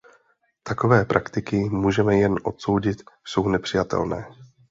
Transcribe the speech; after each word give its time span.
Takové 0.63 1.05
praktiky 1.05 1.57
můžeme 1.69 2.15
jen 2.17 2.35
odsoudit, 2.43 3.01
jsou 3.23 3.47
nepřijatelné. 3.49 4.25